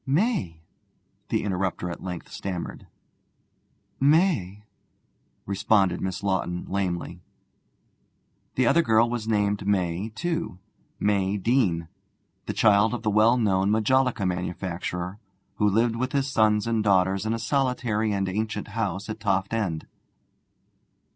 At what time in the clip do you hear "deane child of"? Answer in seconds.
11.37-13.03